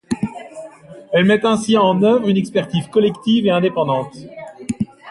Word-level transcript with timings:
Elle 1.13 1.25
met 1.25 1.45
ainsi 1.45 1.77
en 1.77 2.01
œuvre 2.01 2.27
une 2.27 2.35
expertise 2.37 2.87
collective 2.87 3.45
et 3.45 3.51
indépendante. 3.51 4.17